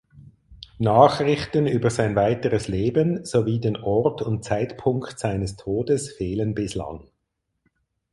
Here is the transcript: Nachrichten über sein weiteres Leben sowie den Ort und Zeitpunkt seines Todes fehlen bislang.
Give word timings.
Nachrichten 0.79 1.67
über 1.67 1.91
sein 1.91 2.15
weiteres 2.15 2.67
Leben 2.67 3.23
sowie 3.23 3.59
den 3.59 3.77
Ort 3.77 4.23
und 4.23 4.43
Zeitpunkt 4.43 5.19
seines 5.19 5.57
Todes 5.57 6.11
fehlen 6.11 6.55
bislang. 6.55 7.03